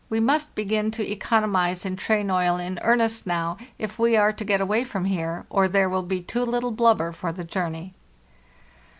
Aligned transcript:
We 0.09 0.19
must 0.19 0.55
begin 0.55 0.89
to 0.97 1.07
economize 1.07 1.85
in 1.85 1.95
train 1.95 2.31
oil 2.31 2.57
in 2.57 2.79
earnest 2.81 3.27
now 3.27 3.57
if 3.77 3.99
we 3.99 4.17
are 4.17 4.33
to 4.33 4.43
get 4.43 4.59
away 4.59 4.83
from 4.83 5.05
here, 5.05 5.45
or 5.47 5.67
there 5.67 5.89
will 5.91 6.01
be 6.01 6.21
too 6.21 6.43
little 6.43 6.71
blubber 6.71 7.11
for 7.11 7.31
the 7.31 7.43
journey. 7.43 7.93